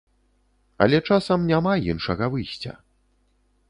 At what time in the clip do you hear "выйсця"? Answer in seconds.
2.37-2.73